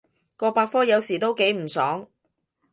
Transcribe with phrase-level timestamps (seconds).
[0.35, 2.07] 個百科有時都幾唔爽